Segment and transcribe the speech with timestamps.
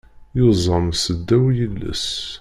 [0.37, 2.07] Yuẓam seddaw yiles.